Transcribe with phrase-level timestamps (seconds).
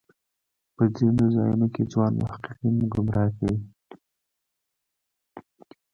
[0.75, 3.57] په ځینو ځایونو کې ځوان محققین ګمراه کوي.